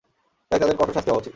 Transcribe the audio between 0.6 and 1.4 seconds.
তাদের কঠোর শাস্তি হওয়া উচিত।